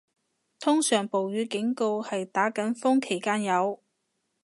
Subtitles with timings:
[0.59, 3.83] 通常暴雨警告係打緊風期間有